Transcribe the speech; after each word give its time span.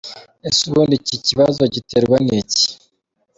Ese 0.47 0.61
ubundi 0.69 0.93
iki 0.99 1.17
kibazo 1.27 1.61
giterwa 1.73 2.17
n’iki?. 2.25 2.67